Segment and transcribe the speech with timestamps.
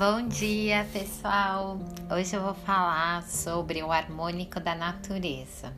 [0.00, 1.78] Bom dia, pessoal!
[2.10, 5.76] Hoje eu vou falar sobre o harmônico da natureza.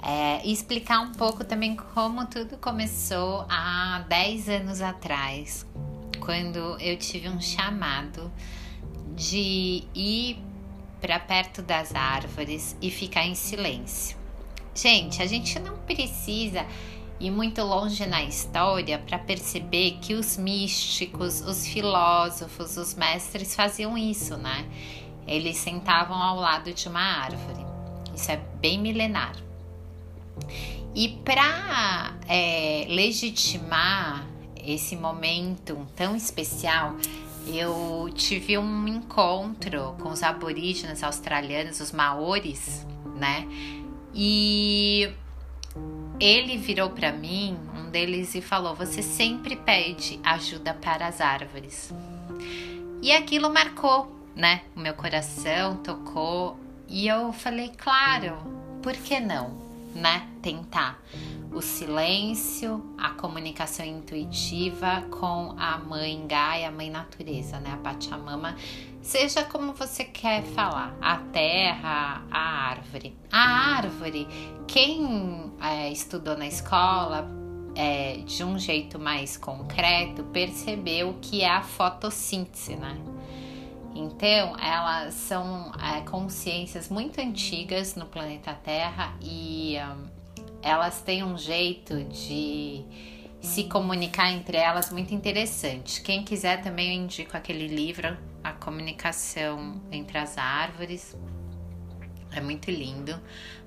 [0.00, 5.66] É, explicar um pouco também como tudo começou há 10 anos atrás,
[6.20, 8.30] quando eu tive um chamado
[9.16, 10.40] de ir
[11.00, 14.16] para perto das árvores e ficar em silêncio.
[14.72, 16.64] Gente, a gente não precisa
[17.20, 23.98] ir muito longe na história para perceber que os místicos, os filósofos, os mestres faziam
[23.98, 24.66] isso, né?
[25.26, 27.66] Eles sentavam ao lado de uma árvore.
[28.14, 29.36] Isso é bem milenar.
[30.94, 34.26] E para é, legitimar
[34.56, 36.96] esse momento tão especial,
[37.46, 43.46] eu tive um encontro com os aborígenes australianos, os maores, né?
[44.14, 45.10] E
[46.20, 51.92] ele virou para mim, um deles, e falou: Você sempre pede ajuda para as árvores.
[53.00, 54.62] E aquilo marcou, né?
[54.74, 56.58] O meu coração tocou.
[56.88, 58.36] E eu falei: Claro,
[58.82, 59.56] por que não,
[59.94, 60.26] né?
[60.42, 61.00] Tentar
[61.52, 67.72] o silêncio, a comunicação intuitiva com a mãe Gaia, a mãe natureza, né?
[67.72, 68.56] A Pachamama,
[69.00, 72.22] seja como você quer falar, a terra,
[72.78, 73.16] árvore.
[73.30, 74.26] A árvore,
[74.66, 77.28] quem é, estudou na escola
[77.74, 82.96] é, de um jeito mais concreto, percebeu que é a fotossíntese, né?
[83.94, 90.06] Então, elas são é, consciências muito antigas no planeta Terra e um,
[90.62, 92.84] elas têm um jeito de
[93.40, 96.02] se comunicar entre elas muito interessante.
[96.02, 101.16] Quem quiser também eu indico aquele livro, A Comunicação entre as Árvores.
[102.32, 103.18] É muito lindo.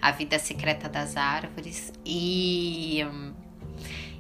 [0.02, 1.92] A Vida Secreta das Árvores.
[2.06, 3.06] E,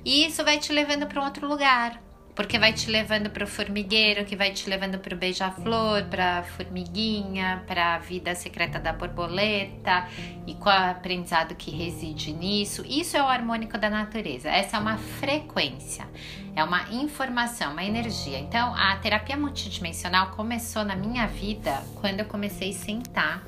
[0.03, 2.01] e isso vai te levando para um outro lugar
[2.35, 6.39] porque vai te levando para o formigueiro, que vai te levando para o beija-flor, para
[6.39, 10.07] a formiguinha, para a vida secreta da borboleta
[10.47, 12.83] e qual é o aprendizado que reside nisso.
[12.87, 14.49] Isso é o harmônico da natureza.
[14.49, 16.07] Essa é uma frequência,
[16.55, 18.39] é uma informação, uma energia.
[18.39, 23.43] Então, a terapia multidimensional começou na minha vida quando eu comecei a sentar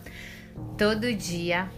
[0.77, 1.69] todo dia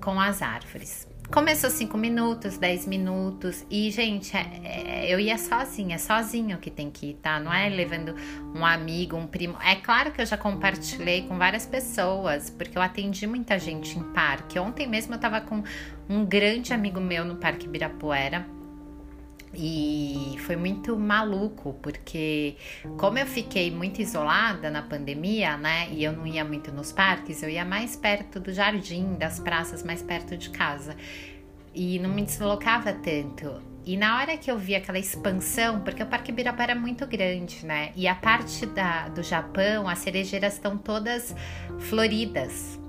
[0.00, 1.08] com as árvores.
[1.30, 3.64] Começou 5 minutos, 10 minutos.
[3.70, 7.38] E, gente, é, é, eu ia sozinha, sozinho que tem que ir, tá?
[7.38, 8.16] Não é levando
[8.52, 9.56] um amigo, um primo.
[9.62, 14.02] É claro que eu já compartilhei com várias pessoas, porque eu atendi muita gente em
[14.12, 14.58] parque.
[14.58, 15.62] Ontem mesmo eu tava com
[16.08, 18.44] um grande amigo meu no Parque Ibirapuera.
[19.52, 22.56] E foi muito maluco, porque
[22.96, 25.88] como eu fiquei muito isolada na pandemia, né?
[25.90, 29.82] E eu não ia muito nos parques, eu ia mais perto do jardim, das praças,
[29.82, 30.96] mais perto de casa.
[31.74, 33.60] E não me deslocava tanto.
[33.84, 37.64] E na hora que eu vi aquela expansão, porque o Parque Ibirapuera é muito grande,
[37.64, 37.92] né?
[37.96, 41.34] E a parte da, do Japão, as cerejeiras estão todas
[41.78, 42.79] floridas.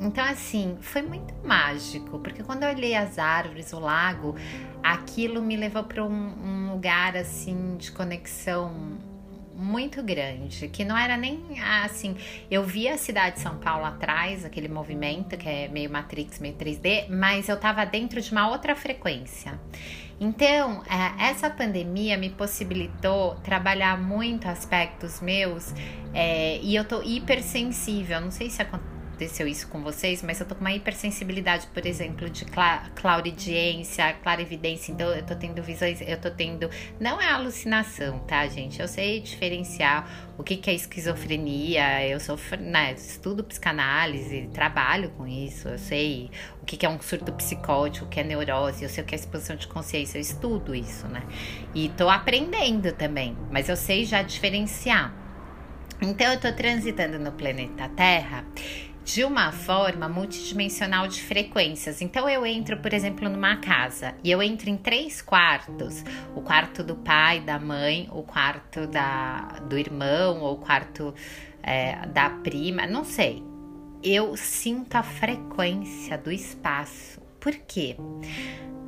[0.00, 4.36] Então, assim, foi muito mágico, porque quando eu olhei as árvores, o lago,
[4.82, 8.98] aquilo me levou para um, um, lugar, assim, de conexão
[9.56, 12.16] muito grande, que não era nem assim.
[12.48, 16.54] Eu vi a cidade de São Paulo atrás, aquele movimento que é meio Matrix, meio
[16.54, 19.58] 3D, mas eu tava dentro de uma outra frequência.
[20.20, 25.72] Então, é, essa pandemia me possibilitou trabalhar muito aspectos meus
[26.14, 28.20] é, e eu tô hipersensível.
[28.20, 31.84] Não sei se aconteceu aconteceu isso com vocês, mas eu tô com uma hipersensibilidade, por
[31.84, 36.70] exemplo, de cla claridiência, clarividência, então eu tô tendo visões, eu tô tendo.
[37.00, 38.80] Não é alucinação, tá, gente?
[38.80, 40.08] Eu sei diferenciar
[40.38, 46.30] o que, que é esquizofrenia, eu sou, né, estudo psicanálise, trabalho com isso, eu sei
[46.62, 49.16] o que, que é um surto psicótico, o que é neurose, eu sei o que
[49.16, 51.24] é exposição de consciência, eu estudo isso, né?
[51.74, 55.12] E tô aprendendo também, mas eu sei já diferenciar.
[56.00, 58.44] Então eu tô transitando no planeta Terra
[59.08, 62.02] de uma forma multidimensional de frequências.
[62.02, 66.04] Então eu entro, por exemplo, numa casa e eu entro em três quartos:
[66.36, 71.14] o quarto do pai, da mãe, o quarto da, do irmão, ou o quarto
[71.62, 73.42] é, da prima, não sei.
[74.02, 77.18] Eu sinto a frequência do espaço.
[77.40, 77.96] Por quê?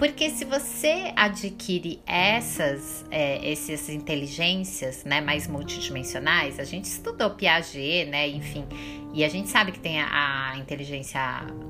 [0.01, 8.07] Porque se você adquire essas, é, essas inteligências né, mais multidimensionais, a gente estudou Piaget,
[8.07, 8.27] né?
[8.29, 8.65] Enfim,
[9.13, 11.21] e a gente sabe que tem a, a inteligência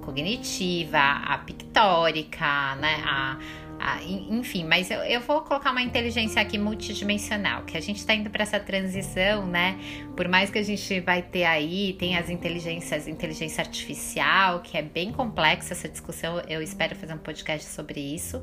[0.02, 3.02] cognitiva, a pictórica, né?
[3.04, 3.38] A,
[3.78, 8.14] a, enfim, mas eu, eu vou colocar uma inteligência aqui multidimensional, que a gente está
[8.14, 9.78] indo para essa transição, né?
[10.14, 14.82] Por mais que a gente vai ter aí, tem as inteligências, inteligência artificial, que é
[14.82, 18.42] bem complexa essa discussão, eu espero fazer um podcast sobre isso.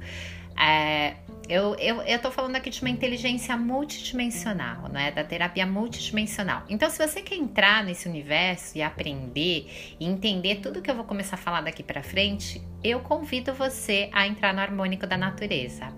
[0.59, 1.15] É,
[1.49, 5.11] eu, eu, eu tô falando aqui de uma inteligência multidimensional, né?
[5.11, 6.63] Da terapia multidimensional.
[6.67, 11.05] Então, se você quer entrar nesse universo e aprender e entender tudo que eu vou
[11.05, 15.93] começar a falar daqui para frente, eu convido você a entrar no harmônico da natureza.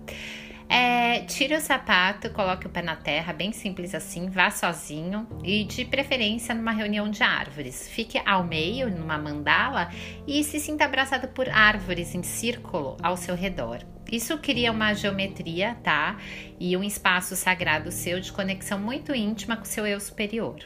[0.72, 5.64] É, tire o sapato, coloque o pé na terra, bem simples assim, vá sozinho e
[5.64, 7.88] de preferência numa reunião de árvores.
[7.88, 9.90] Fique ao meio, numa mandala
[10.28, 13.80] e se sinta abraçado por árvores em círculo ao seu redor.
[14.10, 16.18] Isso cria uma geometria, tá?
[16.58, 20.56] E um espaço sagrado seu de conexão muito íntima com seu eu superior,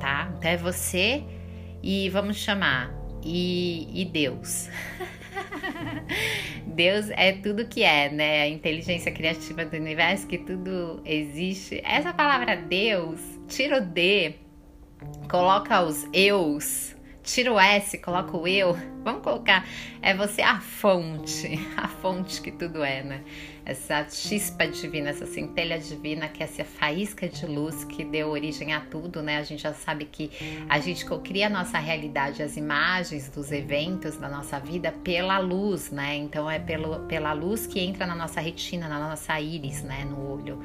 [0.00, 0.32] tá?
[0.38, 1.22] Então é você
[1.82, 4.70] e vamos chamar e, e Deus.
[6.66, 8.42] Deus é tudo que é, né?
[8.42, 11.80] A inteligência criativa do universo, que tudo existe.
[11.84, 14.34] Essa palavra Deus, tira o D,
[15.28, 16.93] coloca os eus,
[17.24, 18.76] tira o S, coloca o eu.
[19.02, 19.66] Vamos colocar,
[20.00, 23.20] é você a fonte, a fonte que tudo é, né?
[23.64, 28.74] essa chispa divina, essa centelha divina, que é essa faísca de luz que deu origem
[28.74, 29.38] a tudo, né?
[29.38, 30.30] A gente já sabe que
[30.68, 35.90] a gente cria a nossa realidade, as imagens dos eventos da nossa vida pela luz,
[35.90, 36.14] né?
[36.16, 40.04] Então é pelo, pela luz que entra na nossa retina, na nossa íris, né?
[40.04, 40.62] No olho.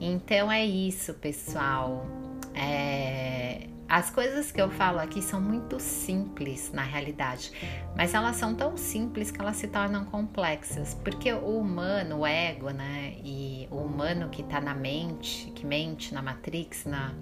[0.00, 2.29] Então é isso, pessoal.
[2.60, 7.50] É as coisas que eu falo aqui são muito simples na realidade,
[7.96, 12.70] mas elas são tão simples que elas se tornam complexas, porque o humano, o ego,
[12.70, 17.12] né, e o humano que está na mente, que mente na matrix, na,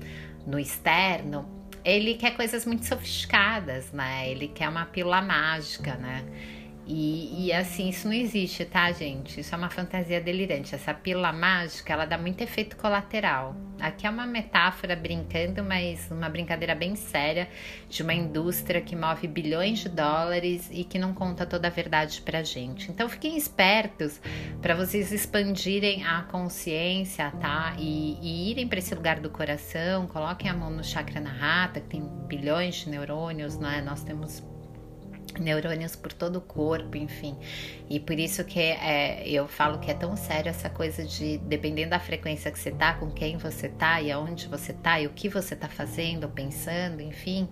[0.46, 1.49] no externo,
[1.82, 4.29] ele quer coisas muito sofisticadas, né?
[4.31, 6.23] Ele quer uma pílula mágica, né?
[6.90, 9.38] E, e, assim, isso não existe, tá, gente?
[9.38, 10.75] Isso é uma fantasia delirante.
[10.75, 13.55] Essa pílula mágica, ela dá muito efeito colateral.
[13.79, 17.46] Aqui é uma metáfora brincando, mas uma brincadeira bem séria
[17.90, 22.23] de uma indústria que move bilhões de dólares e que não conta toda a verdade
[22.23, 22.90] pra gente.
[22.90, 24.19] Então, fiquem espertos
[24.62, 27.76] para vocês expandirem a consciência, tá?
[27.79, 31.81] E, e irem para esse lugar do coração, coloquem a mão no chakra na rata,
[31.81, 33.82] que tem bilhões de neurônios, né?
[33.82, 34.43] Nós temos
[35.38, 37.36] neurônios por todo o corpo, enfim.
[37.88, 41.90] E por isso que é, eu falo que é tão sério essa coisa de, dependendo
[41.90, 45.10] da frequência que você tá, com quem você tá e aonde você tá e o
[45.10, 47.48] que você tá fazendo, pensando, enfim,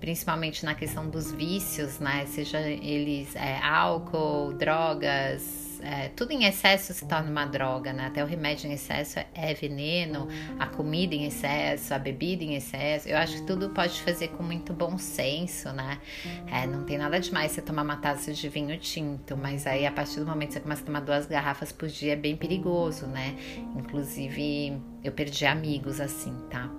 [0.00, 2.24] principalmente na questão dos vícios, né?
[2.26, 8.06] Seja eles é, álcool, drogas, é, tudo em excesso se torna uma droga, né?
[8.06, 10.28] Até o remédio em excesso é veneno,
[10.58, 13.08] a comida em excesso, a bebida em excesso.
[13.08, 15.98] Eu acho que tudo pode fazer com muito bom senso, né?
[16.46, 19.92] É, não tem nada demais você tomar uma taça de vinho tinto, mas aí a
[19.92, 23.06] partir do momento que você começa a tomar duas garrafas por dia é bem perigoso,
[23.06, 23.36] né?
[23.76, 26.70] Inclusive, eu perdi amigos assim, tá?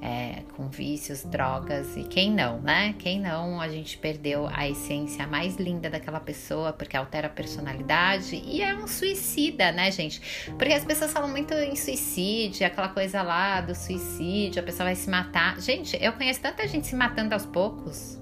[0.00, 2.94] É, com vícios, drogas e quem não, né?
[2.98, 8.36] Quem não, a gente perdeu a essência mais linda daquela pessoa porque altera a personalidade
[8.36, 10.50] e é um suicida, né, gente?
[10.58, 14.94] Porque as pessoas falam muito em suicídio, aquela coisa lá do suicídio, a pessoa vai
[14.94, 15.60] se matar.
[15.60, 18.20] Gente, eu conheço tanta gente se matando aos poucos.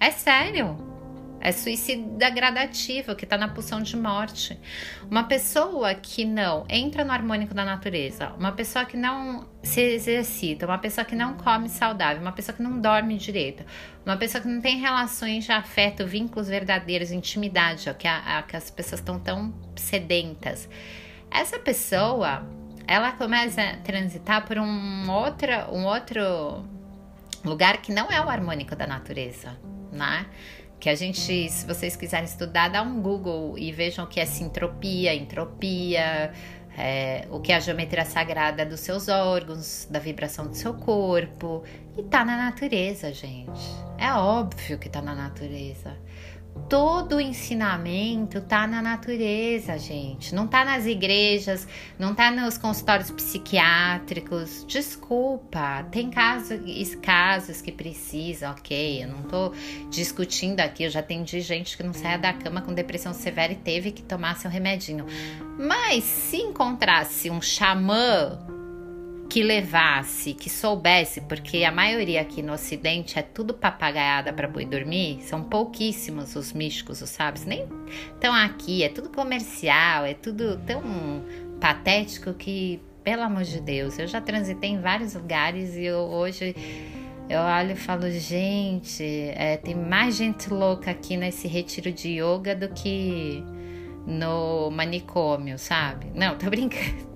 [0.00, 0.95] É sério.
[1.40, 4.58] É suicida gradativo, que está na pulsão de morte.
[5.10, 10.66] Uma pessoa que não entra no harmônico da natureza, uma pessoa que não se exercita,
[10.66, 13.64] uma pessoa que não come saudável, uma pessoa que não dorme direito,
[14.04, 18.42] uma pessoa que não tem relações de afeto, vínculos verdadeiros, intimidade, ó, que, a, a,
[18.42, 20.68] que as pessoas estão tão sedentas.
[21.30, 22.46] Essa pessoa,
[22.86, 26.64] ela começa a transitar por um outro, um outro
[27.44, 29.56] lugar que não é o harmônico da natureza,
[29.92, 30.26] né?
[30.78, 34.26] Que a gente, se vocês quiserem estudar, dá um Google e vejam o que é
[34.26, 36.32] sintropia, entropia,
[36.76, 41.62] é, o que é a geometria sagrada dos seus órgãos, da vibração do seu corpo.
[41.96, 43.62] E tá na natureza, gente.
[43.98, 45.96] É óbvio que tá na natureza
[46.68, 50.34] todo o ensinamento tá na natureza, gente.
[50.34, 51.66] Não tá nas igrejas,
[51.98, 54.64] não tá nos consultórios psiquiátricos.
[54.66, 56.58] Desculpa, tem casos,
[56.96, 59.04] casos que precisam, ok.
[59.04, 59.52] Eu não tô
[59.90, 60.84] discutindo aqui.
[60.84, 64.02] Eu já atendi gente que não saia da cama com depressão severa e teve que
[64.02, 65.06] tomar seu remedinho.
[65.58, 68.55] Mas se encontrasse um xamã
[69.28, 74.64] que levasse, que soubesse, porque a maioria aqui no Ocidente é tudo papagaiada para boi
[74.64, 77.66] dormir, são pouquíssimos os místicos, os sábios, nem
[78.14, 80.82] estão aqui, é tudo comercial, é tudo tão
[81.60, 86.54] patético que, pelo amor de Deus, eu já transitei em vários lugares e eu, hoje
[87.28, 89.02] eu olho e falo, gente,
[89.34, 93.42] é, tem mais gente louca aqui nesse retiro de yoga do que
[94.06, 96.06] no manicômio, sabe?
[96.14, 97.15] Não, tô brincando.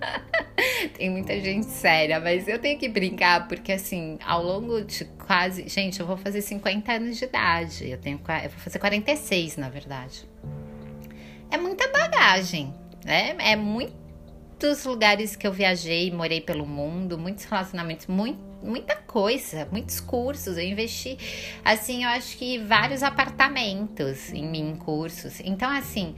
[0.96, 5.68] Tem muita gente séria, mas eu tenho que brincar porque assim, ao longo de quase,
[5.68, 7.88] gente, eu vou fazer 50 anos de idade.
[7.88, 10.28] Eu tenho eu vou fazer 46, na verdade.
[11.50, 12.72] É muita bagagem
[13.04, 19.66] É, é muitos lugares que eu viajei, morei pelo mundo, muitos relacionamentos, muito, muita coisa,
[19.72, 20.58] muitos cursos.
[20.58, 21.18] Eu investi,
[21.64, 25.40] assim, eu acho que vários apartamentos em mim, cursos.
[25.40, 26.14] Então, assim,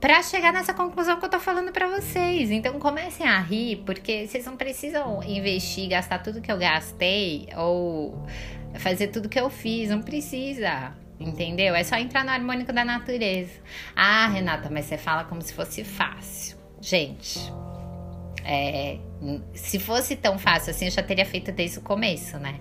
[0.00, 2.50] para chegar nessa conclusão que eu tô falando para vocês.
[2.50, 8.26] Então comecem a rir, porque vocês não precisam investir, gastar tudo que eu gastei ou
[8.74, 10.92] fazer tudo que eu fiz, não precisa.
[11.20, 11.74] Entendeu?
[11.74, 13.52] É só entrar no harmônico da natureza.
[13.94, 16.56] Ah, Renata, mas você fala como se fosse fácil.
[16.80, 17.40] Gente,
[18.44, 18.98] é,
[19.52, 22.60] se fosse tão fácil assim, eu já teria feito desde o começo, né?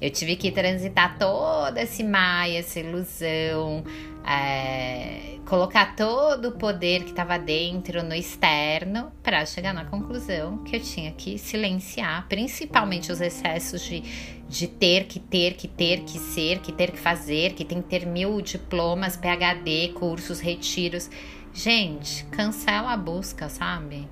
[0.00, 3.82] Eu tive que transitar toda esse maia, essa ilusão,
[4.26, 10.76] é, colocar todo o poder que estava dentro no externo para chegar na conclusão que
[10.76, 14.02] eu tinha que silenciar, principalmente os excessos de,
[14.48, 17.88] de ter que ter, que ter que ser, que ter que fazer, que tem que
[17.88, 21.08] ter mil diplomas, PhD, cursos, retiros.
[21.54, 24.08] Gente, cancela a busca, sabe?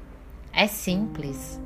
[0.52, 1.60] É simples.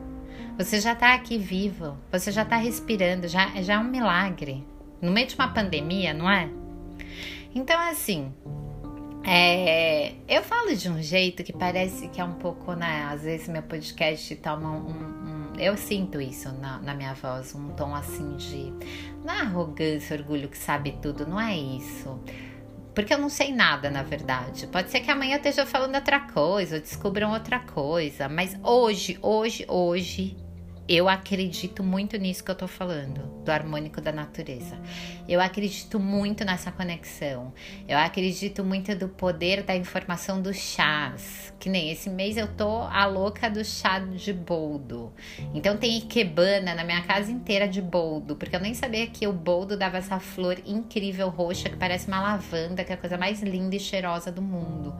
[0.58, 4.66] Você já está aqui vivo, você já está respirando, já, já é um milagre.
[5.00, 6.50] No meio de uma pandemia, não é?
[7.54, 8.34] Então, assim,
[9.24, 13.04] é, eu falo de um jeito que parece que é um pouco, né?
[13.08, 14.90] Às vezes meu podcast toma um.
[14.90, 18.72] um eu sinto isso na, na, minha voz, um tom assim de.
[19.24, 22.18] Não é arrogância, orgulho que sabe tudo, não é isso.
[22.96, 24.66] Porque eu não sei nada, na verdade.
[24.66, 28.28] Pode ser que amanhã eu esteja falando outra coisa, ou descubram outra coisa.
[28.28, 30.47] Mas hoje, hoje, hoje,
[30.88, 34.78] eu acredito muito nisso que eu tô falando, do harmônico da natureza.
[35.28, 37.52] Eu acredito muito nessa conexão.
[37.86, 41.52] Eu acredito muito do poder da informação dos chás.
[41.58, 45.12] Que nem esse mês eu tô a louca do chá de boldo.
[45.52, 49.32] Então tem ikebana na minha casa inteira de boldo, porque eu nem sabia que o
[49.32, 53.42] boldo dava essa flor incrível roxa que parece uma lavanda, que é a coisa mais
[53.42, 54.96] linda e cheirosa do mundo.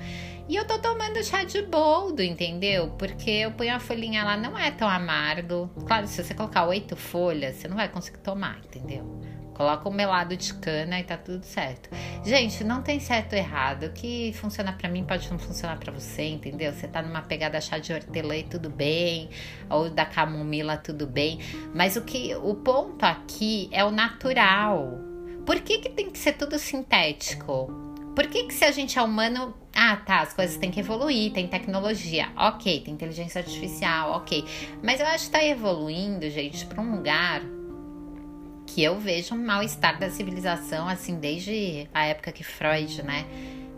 [0.49, 2.89] E eu tô tomando chá de boldo, entendeu?
[2.99, 5.71] Porque eu ponho a folhinha lá, não é tão amargo.
[5.87, 9.21] Claro, se você colocar oito folhas, você não vai conseguir tomar, entendeu?
[9.53, 11.91] Coloca um melado de cana e tá tudo certo.
[12.25, 13.87] Gente, não tem certo ou errado.
[13.87, 16.73] O que funciona para mim pode não funcionar para você, entendeu?
[16.73, 19.29] Você tá numa pegada chá de hortelã e tudo bem,
[19.69, 21.41] ou da camomila tudo bem.
[21.75, 24.99] Mas o que o ponto aqui é o natural.
[25.45, 27.88] Por que, que tem que ser tudo sintético?
[28.19, 29.55] Por que, que se a gente é humano.
[29.73, 34.45] Ah, tá, as coisas têm que evoluir, tem tecnologia, ok, tem inteligência artificial, ok.
[34.83, 37.43] Mas eu acho que tá evoluindo, gente, para um lugar
[38.67, 43.25] que eu vejo um mal-estar da civilização, assim, desde a época que Freud, né,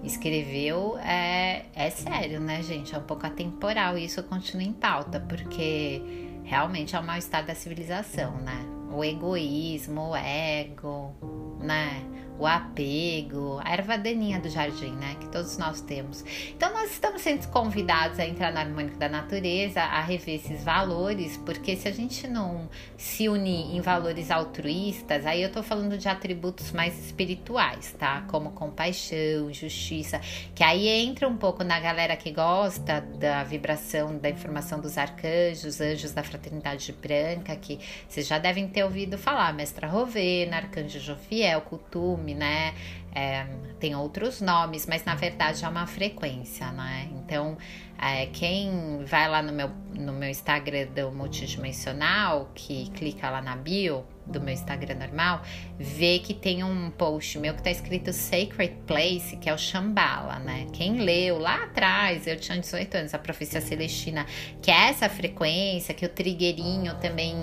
[0.03, 2.95] escreveu, é, é sério, né, gente?
[2.95, 6.01] É um pouco atemporal e isso continua em pauta, porque
[6.45, 8.65] realmente é o mal-estar da civilização, né?
[8.91, 11.15] O egoísmo, o ego,
[11.61, 12.21] né?
[12.41, 15.17] O apego, a erva daninha do jardim, né?
[15.21, 16.25] Que todos nós temos.
[16.49, 21.37] Então, nós estamos sendo convidados a entrar no harmônico da natureza, a rever esses valores,
[21.37, 26.09] porque se a gente não se unir em valores altruístas, aí eu tô falando de
[26.09, 28.23] atributos mais espirituais, tá?
[28.29, 30.19] Como compaixão, justiça,
[30.55, 35.81] que aí entra um pouco na galera que gosta da vibração da informação dos arcanjos,
[35.81, 37.79] anjos da fraternidade branca, que
[38.09, 42.75] vocês já devem ter ouvido falar, Mestra Rovena, Arcanjo Jofiel, Cutume, nome, né?
[43.13, 43.45] É,
[43.81, 47.09] tem outros nomes, mas na verdade é uma frequência, né?
[47.13, 47.57] Então,
[48.01, 53.57] é, quem vai lá no meu, no meu Instagram do Multidimensional, que clica lá na
[53.57, 55.43] bio, do meu Instagram normal,
[55.79, 60.39] vê que tem um post meu que tá escrito Sacred Place, que é o Shambhala,
[60.39, 60.67] né?
[60.73, 64.27] Quem leu lá atrás, eu tinha 18 anos, a Profecia Celestina,
[64.63, 67.37] que é essa frequência que o Trigueirinho também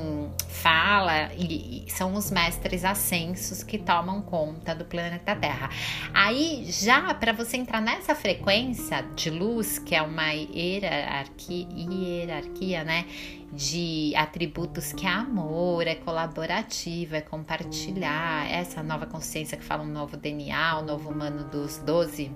[0.47, 5.69] fala, e, são os mestres ascensos que tomam conta do planeta Terra.
[6.13, 13.05] Aí, já para você entrar nessa frequência de luz, que é uma hierarquia, hierarquia né?
[13.51, 16.76] de atributos que é amor, é colaborativo,
[17.11, 22.31] é compartilhar, essa nova consciência que fala um novo DNA, o novo humano dos 12,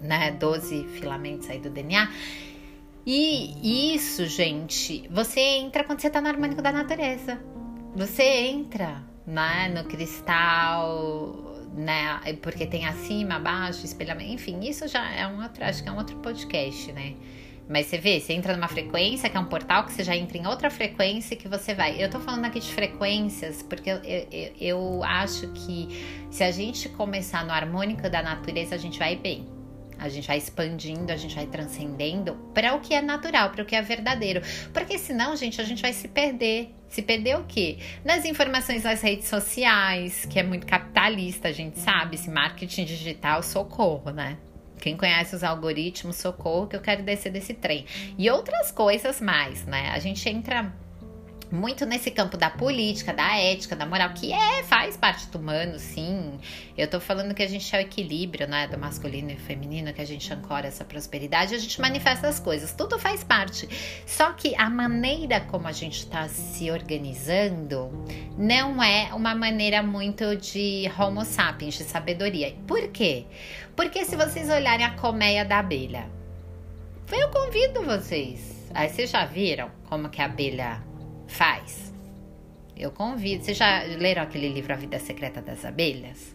[0.00, 2.08] né, 12 filamentos aí do DNA.
[3.06, 7.40] E isso, gente, você entra quando você tá no harmônico da natureza.
[7.94, 15.26] Você entra, né, no cristal, né, porque tem acima, abaixo, espelhamento, enfim, isso já é
[15.26, 17.14] um outro, acho que é um outro podcast, né?
[17.72, 20.36] Mas você vê, você entra numa frequência, que é um portal, que você já entra
[20.36, 22.02] em outra frequência que você vai.
[22.02, 25.88] Eu tô falando aqui de frequências, porque eu, eu, eu acho que
[26.30, 29.48] se a gente começar no harmônico da natureza, a gente vai bem.
[29.98, 33.64] A gente vai expandindo, a gente vai transcendendo para o que é natural, para o
[33.64, 34.42] que é verdadeiro.
[34.74, 36.74] Porque senão, gente, a gente vai se perder.
[36.90, 37.78] Se perder o quê?
[38.04, 43.42] Nas informações das redes sociais, que é muito capitalista, a gente sabe, esse marketing digital,
[43.42, 44.36] socorro, né?
[44.82, 47.86] Quem conhece os algoritmos, socorro, que eu quero descer desse trem.
[48.18, 49.90] E outras coisas mais, né?
[49.90, 50.74] A gente entra
[51.52, 55.78] muito nesse campo da política, da ética, da moral, que é, faz parte do humano,
[55.78, 56.40] sim.
[56.76, 60.00] Eu tô falando que a gente é o equilíbrio, né, do masculino e feminino, que
[60.00, 63.68] a gente ancora essa prosperidade, a gente manifesta as coisas, tudo faz parte.
[64.06, 67.90] Só que a maneira como a gente tá se organizando
[68.38, 72.56] não é uma maneira muito de homo sapiens, de sabedoria.
[72.66, 73.26] Por quê?
[73.76, 76.08] Porque se vocês olharem a colmeia da abelha,
[77.10, 78.70] eu convido vocês.
[78.72, 80.82] Aí vocês já viram como que a abelha
[81.26, 81.92] Faz.
[82.76, 83.44] Eu convido.
[83.44, 86.34] Vocês já leram aquele livro A Vida Secreta das Abelhas?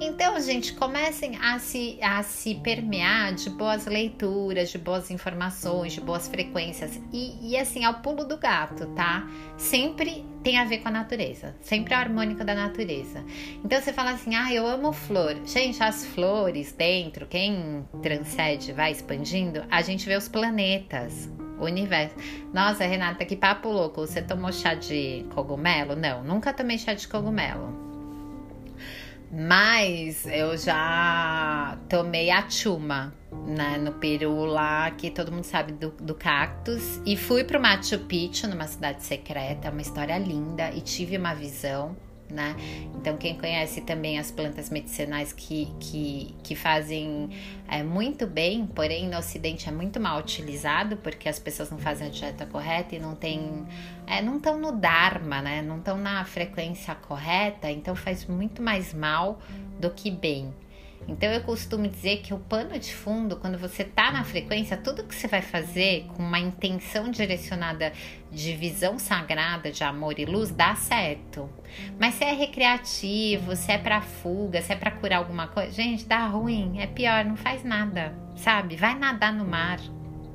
[0.00, 6.00] Então, gente, comecem a se, a se permear de boas leituras, de boas informações, de
[6.00, 7.00] boas frequências.
[7.12, 9.26] E, e assim, ao pulo do gato, tá?
[9.56, 11.54] Sempre tem a ver com a natureza.
[11.60, 13.24] Sempre é harmônico da natureza.
[13.64, 15.36] Então você fala assim: ah, eu amo flor.
[15.44, 21.28] Gente, as flores dentro, quem transcende, vai expandindo, a gente vê os planetas
[21.60, 22.14] o universo.
[22.52, 24.00] Nossa, Renata, que papo louco.
[24.00, 25.94] Você tomou chá de cogumelo?
[25.94, 27.90] Não, nunca tomei chá de cogumelo.
[29.30, 33.14] Mas eu já tomei a chuma,
[33.46, 37.00] né, no Peru lá, que todo mundo sabe do, do cactus.
[37.06, 41.96] E fui pro Machu Picchu, numa cidade secreta, uma história linda, e tive uma visão
[42.30, 42.54] né?
[42.94, 47.30] Então, quem conhece também as plantas medicinais que, que, que fazem
[47.68, 52.06] é, muito bem, porém no Ocidente é muito mal utilizado porque as pessoas não fazem
[52.06, 53.66] a dieta correta e não tem,
[54.06, 55.62] é, não estão no Dharma, né?
[55.62, 59.40] Não estão na frequência correta, então faz muito mais mal
[59.78, 60.54] do que bem.
[61.10, 65.02] Então eu costumo dizer que o pano de fundo, quando você tá na frequência, tudo
[65.02, 67.92] que você vai fazer com uma intenção direcionada
[68.30, 71.50] de visão sagrada, de amor e luz, dá certo.
[71.98, 76.06] Mas se é recreativo, se é para fuga, se é para curar alguma coisa, gente,
[76.06, 78.76] dá ruim, é pior, não faz nada, sabe?
[78.76, 79.80] Vai nadar no mar.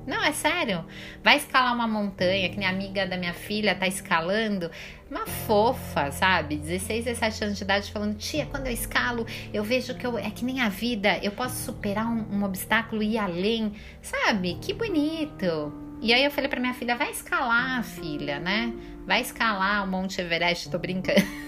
[0.05, 0.85] Não, é sério.
[1.23, 4.69] Vai escalar uma montanha, que nem a amiga da minha filha tá escalando.
[5.09, 6.57] Uma fofa, sabe?
[6.57, 10.29] 16, 17 anos de idade falando: Tia, quando eu escalo, eu vejo que eu, é
[10.29, 13.73] que nem a vida, eu posso superar um, um obstáculo e ir além.
[14.01, 14.57] Sabe?
[14.61, 15.73] Que bonito.
[16.01, 18.73] E aí eu falei pra minha filha: vai escalar, filha, né?
[19.05, 21.21] Vai escalar o Monte Everest, tô brincando.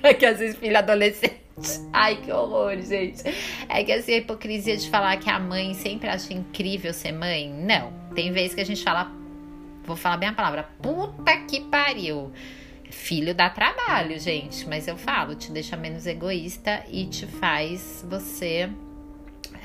[0.00, 1.47] É que às vezes filha adolescente
[1.92, 3.22] Ai, que horror, gente.
[3.68, 7.52] É que assim, a hipocrisia de falar que a mãe sempre acha incrível ser mãe.
[7.52, 7.92] Não.
[8.14, 9.10] Tem vezes que a gente fala,
[9.84, 12.32] vou falar bem a palavra, puta que pariu.
[12.90, 14.66] Filho dá trabalho, gente.
[14.68, 18.70] Mas eu falo, te deixa menos egoísta e te faz você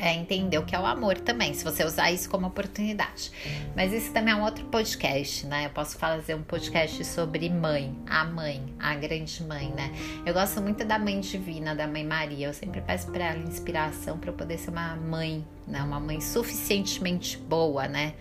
[0.04, 3.32] é, entender o que é o amor também, se você usar isso como oportunidade.
[3.74, 5.68] Mas isso também é um outro podcast, né?
[5.68, 9.94] Eu posso fazer um podcast sobre mãe, a mãe, a grande mãe, né?
[10.26, 12.48] Eu gosto muito da mãe divina, da mãe Maria.
[12.48, 15.82] Eu sempre peço para ela inspiração para eu poder ser uma mãe, né?
[15.82, 18.14] Uma mãe suficientemente boa, né?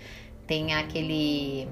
[0.46, 1.66] Tem aquele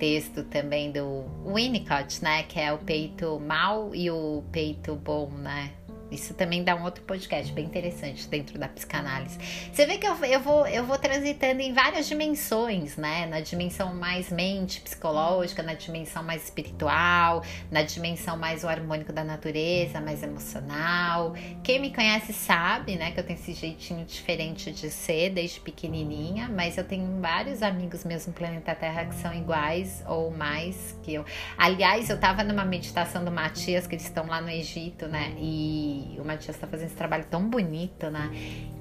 [0.00, 2.42] texto também do Winnicott, né?
[2.42, 5.77] Que é o peito mal e o peito bom, né?
[6.10, 9.38] Isso também dá um outro podcast bem interessante dentro da psicanálise.
[9.72, 13.26] Você vê que eu, eu, vou, eu vou transitando em várias dimensões, né?
[13.26, 19.22] Na dimensão mais mente, psicológica, na dimensão mais espiritual, na dimensão mais o harmônico da
[19.22, 21.34] natureza, mais emocional.
[21.62, 26.48] Quem me conhece sabe, né, que eu tenho esse jeitinho diferente de ser desde pequenininha,
[26.48, 31.14] mas eu tenho vários amigos meus no planeta Terra que são iguais ou mais que
[31.14, 31.24] eu.
[31.56, 35.34] Aliás, eu tava numa meditação do Matias, que eles estão lá no Egito, né?
[35.38, 38.30] E o Matias está fazendo esse trabalho tão bonito, né?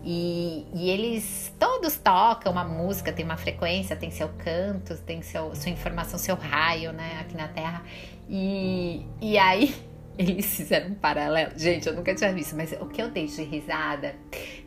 [0.03, 5.53] E, e, eles todos tocam uma música, tem uma frequência, tem seu canto, tem seu,
[5.55, 7.19] sua informação, seu raio, né?
[7.21, 7.83] Aqui na Terra.
[8.29, 9.75] E, e aí
[10.17, 11.51] eles fizeram um paralelo.
[11.57, 14.15] Gente, eu nunca tinha visto, mas o que eu dei de risada,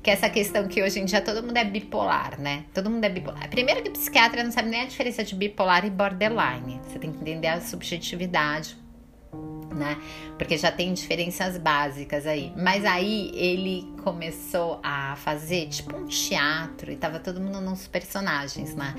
[0.03, 2.65] que é essa questão que hoje em dia todo mundo é bipolar, né?
[2.75, 3.49] Todo mundo é bipolar.
[3.49, 6.81] Primeiro que psiquiatra não sabe nem a diferença de bipolar e borderline.
[6.87, 8.77] Você tem que entender a subjetividade
[9.75, 9.97] né?
[10.37, 12.53] Porque já tem diferenças básicas aí.
[12.57, 18.75] Mas aí ele começou a fazer tipo um teatro e tava todo mundo nos personagens,
[18.75, 18.95] né?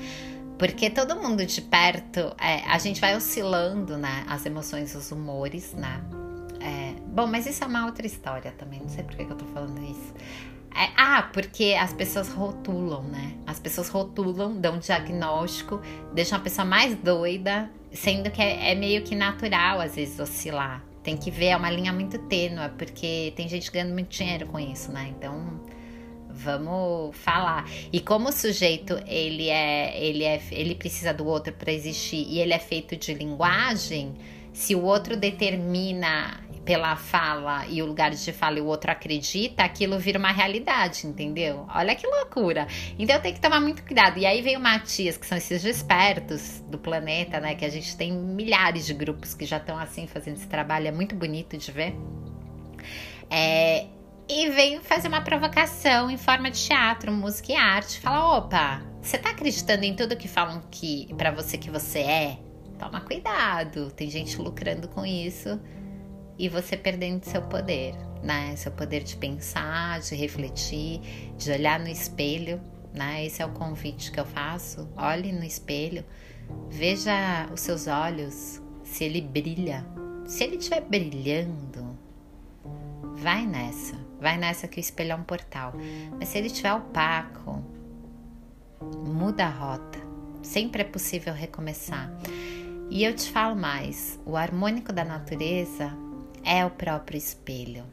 [0.58, 4.24] Porque todo mundo de perto, é, a gente vai oscilando, né?
[4.28, 6.00] As emoções, os humores, né?
[6.60, 8.80] É, bom, mas isso é uma outra história também.
[8.80, 10.14] Não sei por que, eu tô falando isso.
[10.74, 13.34] É, ah, porque as pessoas rotulam, né?
[13.46, 15.80] As pessoas rotulam, dão diagnóstico,
[16.14, 20.84] deixam a pessoa mais doida, sendo que é, é, meio que natural às vezes oscilar.
[21.02, 24.58] Tem que ver, é uma linha muito tênua, porque tem gente ganhando muito dinheiro com
[24.58, 25.12] isso, né?
[25.16, 25.60] Então,
[26.28, 27.68] vamos falar.
[27.92, 32.38] E como o sujeito ele é, ele é, ele precisa do outro para existir e
[32.38, 34.14] ele é feito de linguagem,
[34.52, 39.64] se o outro determina pela fala e o lugar de fala e o outro acredita,
[39.64, 41.66] aquilo vira uma realidade, entendeu?
[41.74, 42.66] Olha que loucura.
[42.98, 44.18] Então tem que tomar muito cuidado.
[44.18, 47.54] E aí vem o Matias, que são esses espertos do planeta, né?
[47.54, 50.92] Que a gente tem milhares de grupos que já estão assim fazendo esse trabalho, é
[50.92, 51.94] muito bonito de ver.
[53.28, 53.86] É,
[54.28, 57.98] e vem fazer uma provocação em forma de teatro, música e arte.
[57.98, 62.38] Fala, opa, você tá acreditando em tudo que falam que para você que você é?
[62.78, 65.60] Toma cuidado, tem gente lucrando com isso
[66.38, 68.54] e você perdendo seu poder, né?
[68.56, 71.00] Seu poder de pensar, de refletir,
[71.36, 72.60] de olhar no espelho,
[72.94, 73.24] né?
[73.24, 74.88] Esse é o convite que eu faço.
[74.96, 76.04] Olhe no espelho,
[76.68, 79.84] veja os seus olhos, se ele brilha.
[80.26, 81.98] Se ele estiver brilhando,
[83.16, 85.72] vai nessa, vai nessa que o espelho é um portal.
[86.18, 87.62] Mas se ele estiver opaco,
[89.04, 90.00] muda a rota.
[90.42, 92.10] Sempre é possível recomeçar.
[92.90, 95.92] E eu te falo mais: o harmônico da natureza
[96.44, 97.84] é o próprio espelho,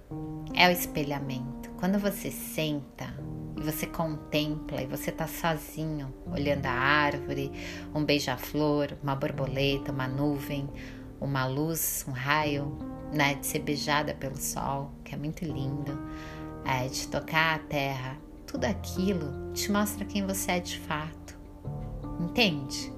[0.54, 1.70] é o espelhamento.
[1.78, 3.14] Quando você senta
[3.58, 7.52] e você contempla e você tá sozinho olhando a árvore,
[7.94, 10.70] um beija-flor, uma borboleta, uma nuvem,
[11.22, 12.78] uma luz, um raio,
[13.14, 15.98] né, de ser beijada pelo sol, que é muito lindo,
[16.66, 21.38] é, de tocar a terra, tudo aquilo te mostra quem você é de fato.
[22.20, 22.92] Entende?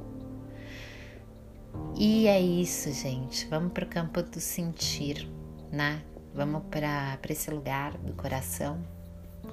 [1.96, 3.46] E é isso, gente.
[3.48, 5.30] Vamos para o campo do sentir,
[5.72, 6.02] né?
[6.34, 8.82] Vamos para esse lugar do coração.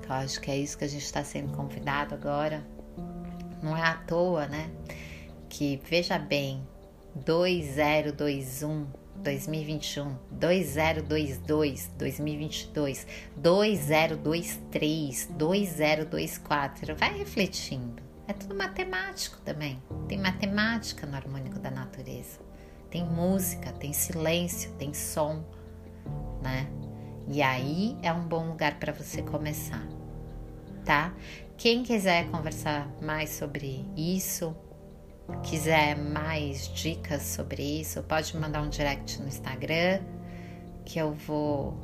[0.03, 2.67] Que eu acho que é isso que a gente está sendo convidado agora.
[3.63, 4.71] Não é à toa, né?
[5.49, 6.67] Que veja bem,
[7.15, 8.87] 2021
[9.23, 16.95] 2021, 2022, 2022, 2023, 2024.
[16.95, 18.03] Vai refletindo.
[18.27, 19.83] É tudo matemático também.
[20.07, 22.39] Tem matemática no harmônico da natureza.
[22.91, 25.45] Tem música, tem silêncio, tem som,
[26.43, 26.69] né?
[27.29, 29.87] E aí é um bom lugar para você começar,
[30.85, 31.13] tá?
[31.57, 34.57] Quem quiser conversar mais sobre isso,
[35.43, 40.01] quiser mais dicas sobre isso, pode mandar um direct no Instagram
[40.85, 41.79] que eu vou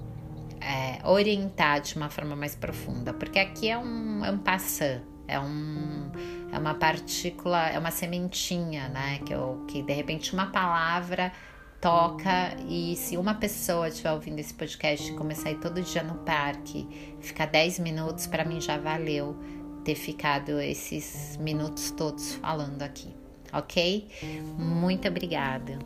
[0.60, 5.38] é, orientar de uma forma mais profunda, porque aqui é um, é um passant, é,
[5.38, 6.10] um,
[6.50, 9.18] é uma partícula, é uma sementinha, né?
[9.26, 11.30] Que, eu, que de repente uma palavra
[11.84, 16.14] toca e se uma pessoa estiver ouvindo esse podcast começar a ir todo dia no
[16.20, 16.88] parque,
[17.20, 19.36] ficar 10 minutos, para mim já valeu
[19.84, 23.14] ter ficado esses minutos todos falando aqui
[23.54, 24.08] ok?
[24.58, 25.78] Muito obrigada.